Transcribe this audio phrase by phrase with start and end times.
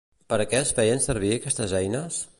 [0.31, 2.23] Per a què es feien servir aquestes eines?